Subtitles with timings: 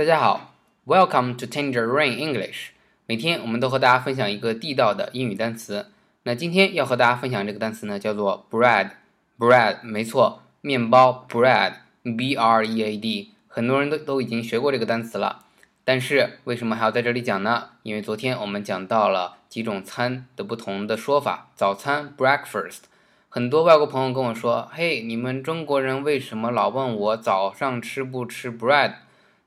[0.00, 0.54] 大家好
[0.86, 2.68] ，Welcome to Tangerine English。
[3.04, 5.88] 每天我们都和大家分享一个地道的英语单词。
[6.22, 8.92] 那今天要和大家分享这个单词呢，叫做 bread。
[9.38, 13.34] bread，没错，面包 bread，b r e a d。
[13.46, 15.44] 很多人都都已经学过这个单词了，
[15.84, 17.68] 但是为什么还要在这里讲呢？
[17.82, 21.50] 因为昨天我们讲到了几种餐的不同的说法。
[21.54, 22.84] 早餐 breakfast。
[23.28, 28.94] 很多外国朋友跟我说：“嘿，你们中国人为什么老问我早上吃不吃 bread？”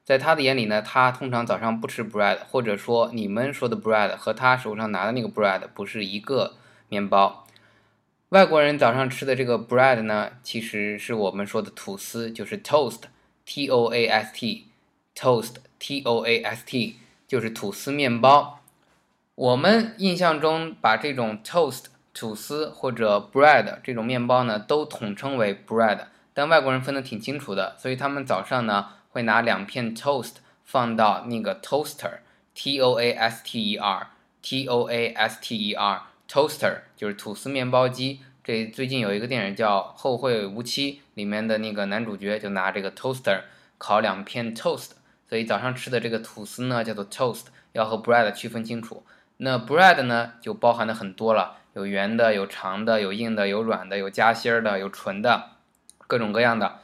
[0.03, 6.55] 在他的眼里呢，他通常早上不吃 bread，或者说你们说的 bread 和他手上拿的那个 bread 不是一个
[6.89, 7.47] 面包。
[8.29, 16.97] 外国人早上吃的这个 bread 呢，其实是我们说的吐司，就是 toast，t o a s t，toast，t o a s t，
[17.27, 18.59] 就是吐司面包。
[19.35, 21.85] 我们印象中把这种 toast。
[22.15, 25.97] 吐司或者 bread 这种面包呢，都统称为 bread，
[26.33, 36.77] 但外国人分得挺清楚的，所以他们早上呢会拿两片 toast 放到那个 toaster，t o a s t e r，t o a s t e r，toaster
[36.95, 38.21] 就是吐司面包机。
[38.43, 43.41] 这最近有一个电影叫《后会无期》，里面的那个男主角就拿这个 toaster
[43.77, 44.91] 烤两片 toast，
[45.29, 49.05] 所以早上吃的这个吐司呢叫做 toast，要和 bread 区分清楚。
[49.37, 51.57] 那 bread 呢就包含的很多了。
[51.73, 55.52] 有圆的，有长的，有硬的，有软的，有夹心儿的，有纯的，
[56.13, 56.79] 各种各样的。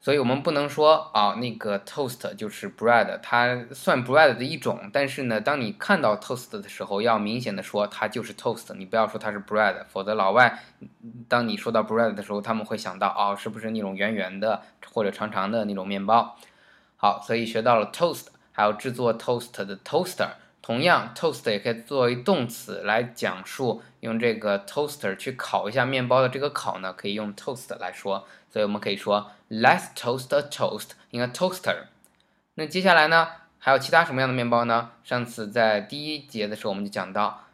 [0.00, 4.90] 所以我们不能说啊，那个 toast 就是 bread，它算 bread 的一种。
[4.90, 10.58] 但是呢，当你看到 toast 的时候，要明显的说它就是 toast，你不要说它是 bread，否则老外
[11.28, 16.36] 当你说到 bread 的时候，他们会想到哦，是不是那种圆圆的或者长长的那种面包？
[16.96, 20.30] 好，所以学到了 toast，还有制作 toast 的 toaster。
[20.62, 28.24] 同样，toast 也可以作为动词来讲述用这个 toaster 去烤一下面包的这个烤呢，可以用 toast 来说。
[28.48, 31.86] 所以我们可以说，Let's toast a toast in a toaster。
[32.54, 34.90] 那接下来呢，还有其他什么样的面包呢？
[35.02, 37.44] 上次在第一节的时候我们就讲到，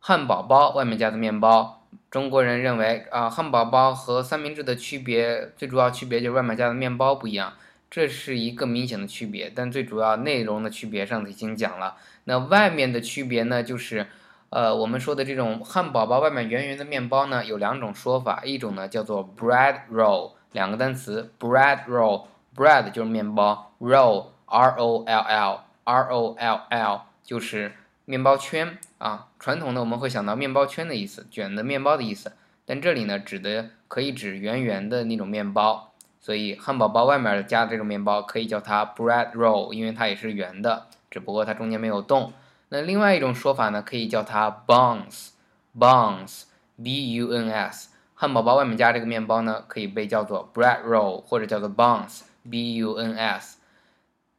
[0.00, 1.86] 汉堡包外面加的面包。
[2.10, 7.52] 中国人认为啊，汉堡包和三明治的区别，最主要区别就是外面加的面包不一样。
[7.88, 11.96] 这是一个明显的区别，但最主要内容的区别上次已经讲了。
[12.24, 14.06] 那外面的区别呢，就是，
[14.50, 27.72] 呃，我们说的这种汉堡包外面圆圆的面包呢，有两种说法，一种呢叫做 bread roll，两个单词，bread roll，bread 就是面包，roll r o l l r o l l 就是
[28.04, 29.28] 面包圈啊。
[29.38, 32.32] 传统的我们会想到面包圈的意思，卷的面包的意思，
[32.66, 35.92] 但这里呢指的可以指圆圆的那种面包。
[36.20, 42.32] 所以汉堡包外面加的这种面包可以叫它 bread roll，因为它也是圆的，只不过它中间没有洞。
[42.70, 47.90] 那另外一种说法呢，可以叫它 buns，buns，b u n s。
[48.14, 53.58] 汉堡包外面加这个面包呢，可以被叫做 bread roll，或者叫做 buns，b u n s。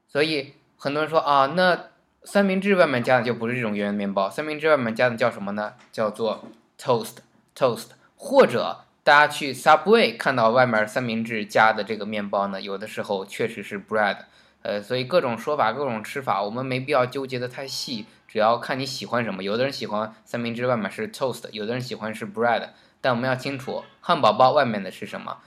[0.08, 1.86] 所以很多人说啊，那
[2.24, 5.76] 三明治外面加的就不是这种圆圆面包，三明治外面加的叫什么呢？
[5.92, 6.44] 叫做
[6.78, 8.80] toast，toast，或者。
[9.08, 14.18] 大家去 Subway 看到外面三明治加的这个面包呢，有的时候确实是 bread，
[14.64, 19.42] 呃，所以各种说法、各种吃法，我们没必要纠结的太细，只要看你喜欢什么。
[19.42, 25.38] 有的人喜欢三明治外面是 toast，有的人喜欢是 bread，但我们要清楚，汉堡包外面的是什么？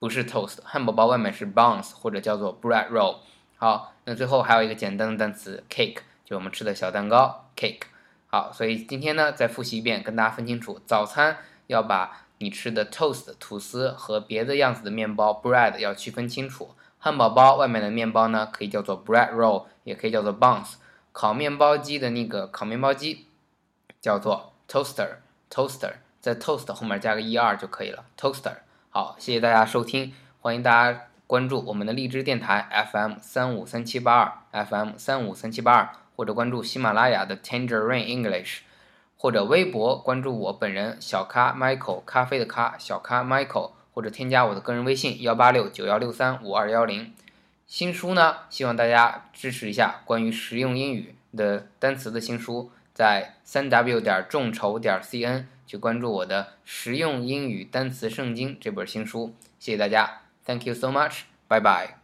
[0.00, 3.18] 不是 toast，汉堡包外面是 buns 或者叫做 bread roll。
[3.58, 7.82] 好，那最后还有一个简单的单词 cake，就我们吃的小蛋糕 cake。
[8.26, 11.36] 好，所以今天呢再复习一遍，跟大家分清楚，早餐
[11.68, 12.23] 要把。
[12.44, 16.74] 你吃的 toast 吐司和别的样子的面包 bread 要区分清楚。
[16.98, 20.74] 汉堡包外面的面包呢，可以叫做 bread roll，也可以叫做 buns。
[21.10, 23.28] 烤面包机的那个烤面包机
[23.98, 28.56] 叫做 toaster，toaster，在 toast 后面加个 er 就可以了，toaster。
[28.90, 34.18] 好，谢谢大家收听，欢迎大家关注我们的荔枝电台 FM 三五三七八
[34.52, 38.58] 二 FM 三五三七八二，或者关注喜马拉雅的 Tangerine English。
[39.24, 47.10] 或者微博关注我本人小咖 Michael 咖啡的咖小咖 Michael，或者添加我的个人微信幺八六九幺六三五二幺零。
[47.66, 59.34] 新书呢，希望大家支持一下关于实用英语的单词的新书，在三 w 点众筹点 cn 去关注我的实用英语单词圣经这本新书。
[59.58, 62.03] 谢谢大家，Thank you so much，拜拜。